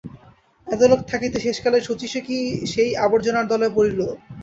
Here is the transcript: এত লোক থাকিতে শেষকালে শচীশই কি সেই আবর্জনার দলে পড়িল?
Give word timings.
এত 0.67 0.81
লোক 0.91 0.99
থাকিতে 1.11 1.37
শেষকালে 1.39 1.77
শচীশই 1.81 2.21
কি 2.27 2.37
সেই 2.71 2.89
আবর্জনার 3.05 3.45
দলে 3.51 3.67
পড়িল? 3.75 3.99